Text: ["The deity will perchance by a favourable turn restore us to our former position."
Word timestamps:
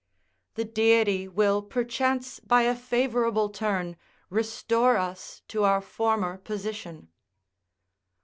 ["The 0.55 0.65
deity 0.65 1.27
will 1.27 1.61
perchance 1.61 2.39
by 2.39 2.63
a 2.63 2.73
favourable 2.75 3.49
turn 3.49 3.97
restore 4.31 4.97
us 4.97 5.43
to 5.49 5.63
our 5.63 5.79
former 5.79 6.39
position." 6.39 7.09